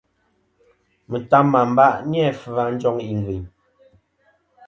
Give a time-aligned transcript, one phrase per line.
[1.09, 3.43] Mɨtam mɨ amba ni-a vfɨ a njoŋ igvɨyn.